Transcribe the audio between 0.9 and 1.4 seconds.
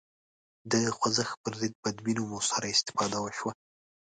خوځښت